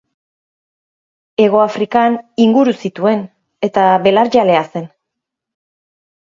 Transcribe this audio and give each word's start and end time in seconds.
Hegoafrikan 1.43 2.17
inguru 2.47 2.75
zituen 2.85 3.23
eta 3.71 3.87
belarjalea 4.09 4.67
zen. 4.75 4.93